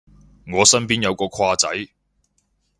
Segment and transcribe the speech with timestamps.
[0.51, 1.69] 我身邊有個跨仔